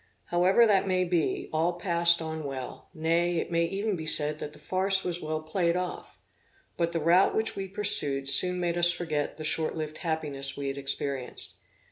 [0.31, 4.51] However that may be, all passed on well; nay, it may even be said that
[4.51, 6.17] the farce was well played off.
[6.75, 10.69] But the route which we pursued soon made us forget the short lived happiness we
[10.69, 11.57] had experienced.